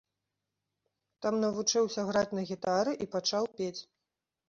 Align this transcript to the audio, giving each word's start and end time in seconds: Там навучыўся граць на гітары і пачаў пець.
Там 1.27 1.35
навучыўся 1.45 2.07
граць 2.09 2.35
на 2.41 2.49
гітары 2.55 2.99
і 3.03 3.13
пачаў 3.15 3.43
пець. 3.61 3.75